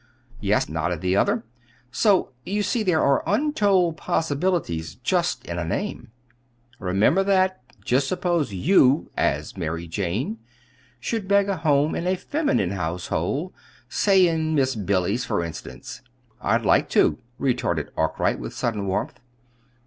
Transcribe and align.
"Yes," 0.39 0.67
nodded 0.67 1.01
the 1.01 1.15
other. 1.15 1.43
"So 1.91 2.31
you 2.43 2.63
see 2.63 2.81
there 2.81 3.03
are 3.03 3.21
untold 3.27 3.97
possibilities 3.97 4.95
just 4.95 5.45
in 5.45 5.59
a 5.59 5.63
name. 5.63 6.09
Remember 6.79 7.23
that. 7.23 7.59
Just 7.85 8.07
suppose 8.07 8.51
you, 8.51 9.11
as 9.15 9.55
Mary 9.55 9.87
Jane, 9.87 10.39
should 10.99 11.27
beg 11.27 11.47
a 11.49 11.57
home 11.57 11.93
in 11.93 12.07
a 12.07 12.15
feminine 12.15 12.71
household 12.71 13.53
say 13.89 14.25
in 14.27 14.55
Miss 14.55 14.73
Billy's, 14.73 15.23
for 15.23 15.43
instance!" 15.43 16.01
"I'd 16.41 16.65
like 16.65 16.89
to," 16.89 17.19
retorted 17.37 17.91
Arkwright, 17.95 18.39
with 18.39 18.55
sudden 18.55 18.87
warmth. 18.87 19.19